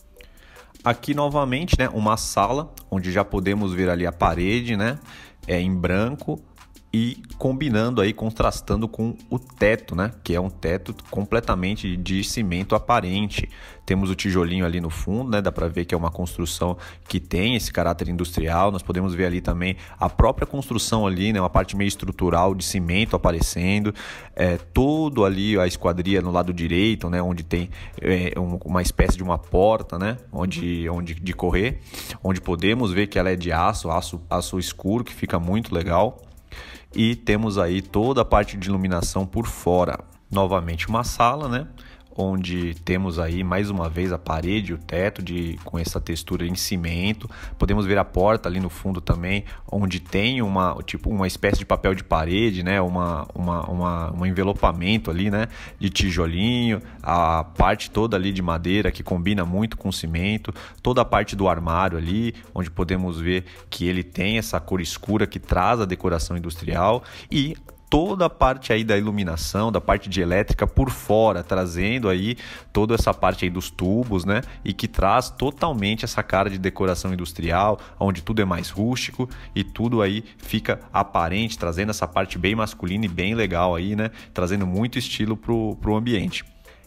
Aqui 0.84 1.14
novamente, 1.14 1.76
né, 1.78 1.90
uma 1.90 2.16
sala 2.16 2.74
onde 2.90 3.12
já 3.12 3.26
podemos 3.26 3.74
ver 3.74 3.90
ali 3.90 4.06
a 4.06 4.14
parede, 4.14 4.78
né, 4.78 4.98
é 5.46 5.60
em 5.60 5.76
branco 5.76 6.42
e 6.92 7.22
combinando 7.38 8.02
aí, 8.02 8.12
contrastando 8.12 8.88
com 8.88 9.16
o 9.30 9.38
teto, 9.38 9.96
né? 9.96 10.12
Que 10.24 10.34
é 10.34 10.42
um 10.42 10.50
teto 10.50 10.96
completamente 11.12 11.96
de 11.96 12.24
cimento 12.24 12.74
aparente. 12.74 13.48
Temos 13.86 14.10
o 14.10 14.16
tijolinho 14.16 14.66
ali 14.66 14.82
no 14.82 14.90
fundo, 14.90 15.30
né? 15.30 15.42
Dá 15.42 15.52
para 15.52 15.68
ver 15.68 15.86
que 15.86 15.94
é 15.94 15.98
uma 15.98 16.10
construção 16.10 16.78
que 17.08 17.20
tem 17.20 17.56
esse 17.56 17.72
caráter 17.72 18.10
industrial. 18.10 18.72
Nós 18.72 18.82
podemos 18.82 19.14
ver 19.14 19.26
ali 19.26 19.40
também 19.40 19.78
a 20.00 20.10
própria 20.10 20.48
construção 20.48 21.06
ali, 21.06 21.32
né? 21.32 21.40
Uma 21.40 21.50
parte 21.50 21.78
meio 21.78 21.88
estrutural 21.88 22.56
de 22.56 22.66
cimento 22.66 23.16
aparecendo. 23.16 23.94
É, 24.36 24.58
todo 24.58 25.26
ali 25.26 25.60
a 25.60 25.68
esquadria 25.68 26.22
no 26.22 26.32
lado 26.32 26.52
direito, 26.52 27.08
né? 27.08 27.22
Onde 27.22 27.44
tem 27.44 27.70
é, 28.02 28.34
uma 28.66 28.82
espécie 28.82 29.16
de 29.16 29.24
uma 29.24 29.38
porta, 29.38 30.00
né? 30.00 30.18
Onde, 30.32 30.90
onde 30.90 31.14
de 31.14 31.34
correr, 31.34 31.82
onde 32.24 32.42
podemos 32.42 32.92
ver 32.92 33.08
que 33.08 33.20
ela 33.20 33.30
é 33.30 33.36
de 33.36 33.52
aço, 33.52 33.92
aço, 33.92 34.22
aço 34.28 34.58
escuro, 34.58 35.04
que 35.04 35.14
fica 35.14 35.40
muito 35.40 35.74
legal 35.74 36.20
e 36.94 37.16
temos 37.16 37.58
aí 37.58 37.82
toda 37.82 38.22
a 38.22 38.26
parte 38.26 38.58
de 38.58 38.70
iluminação 38.70 39.26
por 39.26 39.46
fora. 39.48 40.00
Novamente 40.32 40.88
uma 40.88 41.04
sala, 41.04 41.48
né? 41.48 41.68
Onde 42.16 42.74
temos 42.86 43.18
aí 43.20 43.44
mais 43.44 43.70
uma 43.70 43.90
vez 43.90 44.12
a 44.12 44.18
parede, 44.18 44.74
o 44.74 44.78
teto 44.78 45.22
de 45.22 45.58
com 45.64 45.80
essa 45.80 46.02
textura 46.02 46.46
em 46.46 46.56
cimento. 46.56 47.30
Podemos 47.58 47.86
ver 47.86 47.98
a 47.98 48.06
porta 48.06 48.50
ali 48.50 48.60
no 48.60 48.70
fundo 48.70 49.00
também, 49.00 49.46
onde 49.72 50.00
tem 50.00 50.42
uma 50.42 50.78
tipo 50.86 51.10
uma 51.10 51.28
espécie 51.28 51.60
de 51.60 51.66
papel 51.66 51.94
de 51.94 52.04
parede, 52.04 52.64
né? 52.64 52.82
Uma, 52.82 53.28
uma, 53.34 53.62
uma 53.70 54.14
um 54.14 54.26
envelopamento 54.26 55.10
ali, 55.10 55.30
né? 55.30 55.48
De 55.80 55.90
tijolinho, 55.90 56.82
a 57.02 57.44
parte 57.44 57.90
toda 57.90 58.18
ali 58.18 58.32
de 58.32 58.42
madeira 58.42 58.92
que 58.92 59.04
combina 59.04 59.46
muito 59.46 59.78
com 59.78 59.92
cimento, 59.92 60.54
toda 60.82 61.02
a 61.02 61.06
parte 61.06 61.36
do 61.36 61.48
armário 61.48 61.98
ali, 61.98 62.34
onde 62.54 62.70
podemos 62.70 63.20
ver 63.20 63.46
que 63.70 63.86
ele 63.86 64.04
tem 64.04 64.38
essa 64.38 64.60
cor 64.60 64.82
escura 64.82 65.26
que 65.26 65.40
traz 65.40 65.80
a 65.80 65.86
decoração 65.86 66.38
industrial 66.38 67.04
e 67.32 67.56
toda 67.90 68.26
a 68.26 68.30
parte 68.30 68.72
aí 68.72 68.84
da 68.84 68.98
iluminação, 68.98 69.72
da 69.72 69.82
parte 69.82 70.08
de 70.08 70.22
elétrica 70.22 70.68
por 70.68 70.92
fora, 70.92 71.44
trazendo 71.44 72.08
aí 72.08 72.38
toda 72.72 72.94
essa 72.94 73.14
parte 73.14 73.46
aí 73.46 73.50
dos 73.50 73.72
tubos, 73.72 74.26
né? 74.26 74.42
E 74.64 74.72
que 74.74 74.88
traz 74.88 75.30
totalmente 75.30 76.06
essa 76.06 76.22
cara 76.22 76.50
de 76.50 76.60
decoração 76.60 77.12
industrial, 77.12 77.80
onde 78.00 78.22
tudo 78.22 78.42
é 78.42 78.46
mais 78.46 78.70
rústico 78.70 79.28
e 79.56 79.64
tudo 79.64 80.02
aí 80.02 80.24
fica 80.38 80.80
aparente, 80.94 81.58
trazendo 81.58 81.90
essa 81.90 82.08
parte 82.08 82.38
bem 82.38 82.56
masculina 82.56 83.06
e 83.06 83.10
bem 83.10 83.34
legal 83.34 83.76
aí, 83.76 83.96
né? 83.96 84.12
Trazendo 84.34 84.68
muito 84.68 85.00
estilo 85.00 85.36
pro, 85.36 85.76
pro 85.78 85.96
ambiente. 85.96 86.46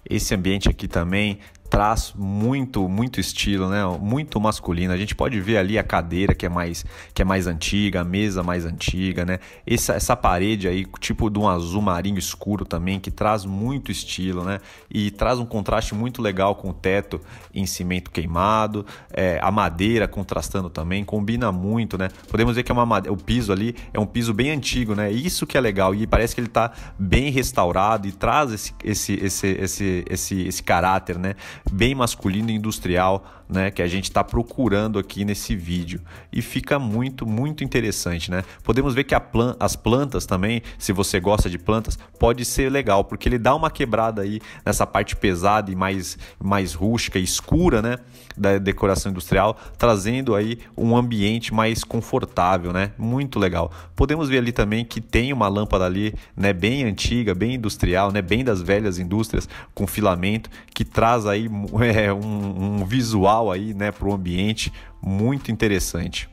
Esse 0.09 0.35
ambiente 0.35 0.69
aqui 0.69 0.87
também 0.87 1.39
traz 1.73 2.13
muito, 2.15 2.87
muito 2.87 3.19
estilo, 3.19 3.67
né? 3.67 3.83
Muito 3.99 4.39
masculino. 4.39 4.93
A 4.93 4.97
gente 4.99 5.15
pode 5.15 5.41
ver 5.41 5.57
ali 5.57 5.79
a 5.79 5.83
cadeira 5.83 6.35
que 6.35 6.45
é 6.45 6.49
mais, 6.51 6.85
que 7.15 7.23
é 7.23 7.25
mais 7.25 7.47
antiga, 7.47 8.03
a 8.03 8.05
mesa 8.05 8.43
mais 8.43 8.67
antiga, 8.67 9.25
né? 9.25 9.39
Essa, 9.67 9.95
essa 9.95 10.15
parede 10.15 10.69
aí, 10.69 10.85
tipo 11.01 11.31
de 11.31 11.39
um 11.39 11.49
azul 11.49 11.81
marinho 11.81 12.19
escuro 12.19 12.67
também, 12.67 13.01
que 13.01 13.11
traz 13.11 13.47
muito 13.47 13.91
estilo, 13.91 14.45
né? 14.45 14.61
E 14.91 15.11
traz 15.11 15.39
um 15.39 15.47
contraste 15.47 15.95
muito 15.95 16.21
legal 16.21 16.57
com 16.57 16.69
o 16.69 16.75
teto 16.75 17.19
em 17.55 17.65
cimento 17.65 18.11
queimado, 18.11 18.85
é, 19.11 19.41
a 19.43 19.51
madeira 19.51 20.07
contrastando 20.07 20.69
também, 20.69 21.03
combina 21.03 21.51
muito, 21.51 21.97
né? 21.97 22.11
Podemos 22.29 22.55
ver 22.55 22.65
que 22.65 22.71
é 22.71 22.75
uma 22.75 22.99
o 23.09 23.17
piso 23.17 23.51
ali 23.51 23.75
é 23.95 23.99
um 23.99 24.05
piso 24.05 24.35
bem 24.35 24.51
antigo, 24.51 24.95
né? 24.95 25.11
Isso 25.11 25.47
que 25.47 25.57
é 25.57 25.61
legal 25.61 25.95
e 25.95 26.07
parece 26.07 26.35
que 26.35 26.41
ele 26.43 26.49
está 26.49 26.71
bem 26.99 27.31
restaurado 27.31 28.07
e 28.07 28.13
traz 28.13 28.53
esse, 28.53 28.75
esse, 28.85 29.15
esse, 29.15 29.47
esse, 29.47 30.05
esse, 30.11 30.43
esse 30.43 30.63
caráter, 30.63 31.19
né? 31.19 31.35
Bem 31.71 31.95
masculino 31.95 32.51
e 32.51 32.55
industrial, 32.55 33.43
né, 33.49 33.71
que 33.71 33.83
a 33.83 33.87
gente 33.87 34.05
está 34.05 34.25
procurando 34.25 34.99
aqui 34.99 35.25
nesse 35.25 35.55
vídeo. 35.55 36.01
E 36.33 36.41
fica 36.41 36.79
muito, 36.79 37.27
muito 37.27 37.63
interessante, 37.63 38.31
né? 38.31 38.43
Podemos 38.65 38.95
ver 38.95 39.05
que 39.05 39.19
plan 39.21 39.55
as 39.61 39.77
plantas 39.77 40.25
também, 40.25 40.63
se 40.79 40.93
você 40.93 41.21
gosta 41.21 41.51
de 41.51 41.59
plantas, 41.59 41.99
pode 42.19 42.45
ser 42.45 42.71
legal, 42.71 43.05
porque 43.05 43.29
ele 43.29 43.39
dá 43.39 43.55
uma 43.55 43.71
quebrada 43.71 44.23
aí 44.23 44.41
nessa 44.65 44.87
parte 44.87 45.15
pesada 45.15 45.71
e 45.71 45.77
mais, 45.77 46.19
mais 46.43 46.73
rústica 46.73 47.19
e 47.19 47.23
escura, 47.23 47.83
né, 47.83 47.99
da 48.37 48.59
decoração 48.59 49.11
industrial, 49.11 49.59
trazendo 49.77 50.35
aí 50.35 50.59
um 50.77 50.97
ambiente 50.97 51.53
mais 51.53 51.85
confortável, 51.85 52.73
né? 52.73 52.93
Muito 52.97 53.39
legal. 53.39 53.71
Podemos 53.95 54.29
ver 54.29 54.39
ali 54.39 54.53
também 54.53 54.85
que 54.85 55.01
tem 55.01 55.33
uma 55.33 55.49
lâmpada 55.49 55.85
ali, 55.85 56.15
né, 56.35 56.53
bem 56.53 56.85
antiga, 56.85 57.35
bem 57.35 57.55
industrial, 57.55 58.11
né, 58.11 58.23
bem 58.23 58.43
das 58.43 58.63
velhas 58.63 58.99
indústrias 58.99 59.49
com 59.75 59.87
filamento, 59.87 60.49
que 60.75 60.85
traz 60.85 61.27
aí 61.27 61.49
é, 61.83 62.13
um, 62.13 62.81
um 62.81 62.85
visual 62.85 63.51
aí, 63.51 63.75
né, 63.75 63.91
para 63.91 64.09
o 64.09 64.13
ambiente 64.13 64.73
muito 65.01 65.51
interessante. 65.51 66.29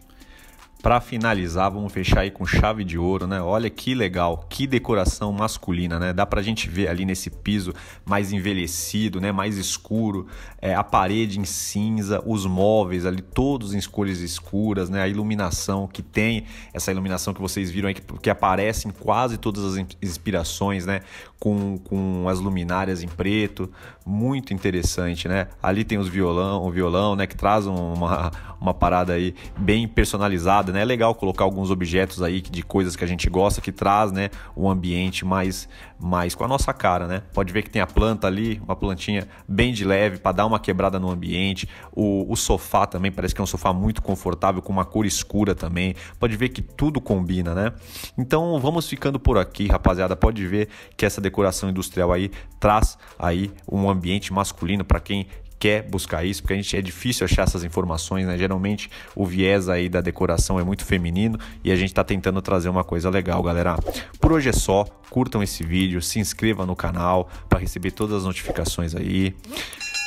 Para 0.82 1.02
finalizar, 1.02 1.70
vamos 1.70 1.92
fechar 1.92 2.22
aí 2.22 2.32
com 2.32 2.46
chave 2.46 2.86
de 2.86 2.98
ouro, 2.98 3.28
né? 3.28 3.42
Olha 3.42 3.70
que 3.70 3.94
legal, 3.94 4.46
que 4.50 4.66
decoração 4.66 5.30
masculina, 5.34 6.00
né? 6.00 6.14
Dá 6.14 6.26
pra 6.26 6.42
gente 6.42 6.70
ver 6.70 6.88
ali 6.88 7.04
nesse 7.04 7.30
piso 7.30 7.74
mais 8.06 8.32
envelhecido, 8.32 9.20
né? 9.20 9.30
Mais 9.30 9.58
escuro, 9.58 10.26
é, 10.62 10.74
a 10.74 10.82
parede 10.82 11.38
em 11.38 11.44
cinza, 11.44 12.24
os 12.26 12.46
móveis 12.46 13.06
ali 13.06 13.22
todos 13.22 13.74
em 13.74 13.82
cores 13.90 14.20
escuras, 14.20 14.90
né? 14.90 15.02
A 15.02 15.08
iluminação 15.10 15.86
que 15.86 16.02
tem, 16.02 16.46
essa 16.74 16.92
iluminação 16.92 17.34
que 17.34 17.42
vocês 17.42 17.70
viram 17.70 17.90
aí 17.90 17.94
que, 17.94 18.02
que 18.02 18.30
aparece 18.30 18.88
em 18.88 18.92
quase 18.92 19.38
todas 19.38 19.66
as 19.66 19.86
inspirações, 20.02 20.86
né? 20.86 21.02
Com, 21.38 21.78
com 21.78 22.30
as 22.30 22.40
luminárias 22.40 23.04
em 23.04 23.08
preto, 23.08 23.70
muito 24.06 24.54
interessante, 24.54 25.28
né? 25.28 25.48
Ali 25.62 25.84
tem 25.84 25.98
os 25.98 26.08
violão, 26.08 26.66
o 26.66 26.72
violão, 26.72 27.18
né? 27.18 27.28
Que 27.28 27.36
traz 27.36 27.66
uma, 27.68 28.32
uma 28.62 28.74
parada 28.74 29.12
aí 29.12 29.36
bem 29.58 29.86
personalizada 29.90 30.69
né? 30.72 30.82
É 30.82 30.86
legal 30.86 31.14
colocar 31.16 31.44
alguns 31.44 31.72
objetos 31.72 32.22
aí 32.22 32.42
de 32.42 32.64
coisas 32.64 32.96
que 32.96 33.04
a 33.04 33.08
gente 33.08 33.30
gosta 33.30 33.62
que 33.62 33.72
traz, 33.72 34.12
né, 34.12 34.30
um 34.56 34.70
ambiente 34.70 35.26
mais 35.26 35.68
mais 36.00 36.34
com 36.34 36.46
a 36.46 36.48
nossa 36.48 36.74
cara, 36.74 37.08
né? 37.08 37.22
Pode 37.34 37.52
ver 37.52 37.62
que 37.62 37.70
tem 37.70 37.82
a 37.82 37.88
planta 37.88 38.26
ali, 38.26 38.62
uma 38.64 38.76
plantinha 38.76 39.28
bem 39.46 39.74
de 39.74 39.84
leve 39.84 40.18
para 40.18 40.32
dar 40.32 40.46
uma 40.46 40.58
quebrada 40.58 40.98
no 40.98 41.10
ambiente. 41.10 41.68
O, 41.92 42.32
o 42.32 42.38
sofá 42.38 42.88
também 42.88 43.12
parece 43.12 43.36
que 43.36 43.42
é 43.42 43.44
um 43.44 43.48
sofá 43.48 43.74
muito 43.74 44.02
confortável 44.02 44.62
com 44.62 44.72
uma 44.72 44.86
cor 44.86 45.06
escura 45.06 45.54
também. 45.54 45.94
Pode 46.18 46.38
ver 46.38 46.50
que 46.50 46.62
tudo 46.62 47.02
combina, 47.02 47.54
né? 47.54 47.74
Então 48.18 48.58
vamos 48.60 48.88
ficando 48.88 49.20
por 49.20 49.38
aqui, 49.38 49.68
rapaziada. 49.68 50.16
Pode 50.16 50.48
ver 50.48 50.70
que 50.96 51.06
essa 51.06 51.20
decoração 51.20 51.70
industrial 51.70 52.14
aí 52.14 52.32
traz 52.60 52.98
aí 53.18 53.52
um 53.70 53.90
ambiente 53.90 54.32
masculino 54.32 54.86
para 54.86 55.02
quem 55.02 55.28
quer 55.60 55.84
buscar 55.84 56.24
isso, 56.24 56.42
porque 56.42 56.54
a 56.54 56.56
gente 56.56 56.78
é 56.78 56.82
difícil 56.82 57.26
achar 57.26 57.44
essas 57.44 57.64
informações, 57.64 58.26
né? 58.26 58.38
Geralmente 58.38 58.90
o 59.16 59.26
viés 59.26 59.68
aí 59.68 59.90
da 59.90 60.00
decoração 60.00 60.60
é 60.60 60.64
muito 60.64 60.86
feminino 60.86 61.38
e 61.64 61.72
a 61.72 61.76
gente 61.76 61.90
está 61.90 62.04
tentando 62.04 62.42
trazer 62.42 62.70
uma 62.70 62.84
coisa 62.84 63.10
legal, 63.10 63.44
galera. 63.44 63.76
Por 64.20 64.32
hoje 64.32 64.50
é 64.50 64.54
só, 64.54 64.86
curtam 65.10 65.44
esse 65.44 65.64
vídeo, 65.64 66.02
se 66.02 66.20
inscrevam 66.20 66.66
no 66.66 66.76
canal 66.76 67.30
para 67.50 67.60
receber 67.60 67.92
todas 67.92 68.18
as 68.18 68.24
notificações 68.24 68.96
aí. 68.96 69.36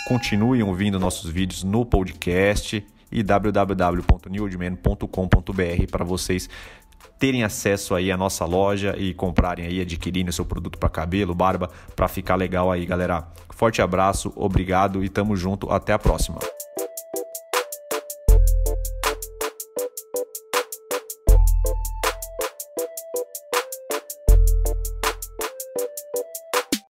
Continuem 0.09 0.63
ouvindo 0.63 0.99
nossos 0.99 1.31
vídeos 1.31 1.63
no 1.63 1.85
podcast 1.85 2.85
e 3.11 3.23
www.newdman.com.br 3.23 5.87
para 5.91 6.05
vocês 6.05 6.49
terem 7.19 7.45
acesso 7.45 7.95
aí 7.95 8.11
à 8.11 8.17
nossa 8.17 8.45
loja 8.45 8.95
e 8.99 9.15
comprarem 9.15 9.67
aí, 9.67 9.81
adquirirem 9.81 10.29
o 10.29 10.33
seu 10.33 10.45
produto 10.45 10.79
para 10.79 10.89
cabelo, 10.89 11.35
barba, 11.35 11.71
para 11.95 12.09
ficar 12.09 12.37
legal 12.37 12.71
aí, 12.71 12.85
galera. 12.85 13.27
Forte 13.51 13.81
abraço, 13.81 14.33
obrigado 14.35 15.05
e 15.05 15.09
tamo 15.09 15.37
junto, 15.37 15.71
até 15.71 15.93
a 15.93 15.99
próxima. 15.99 16.39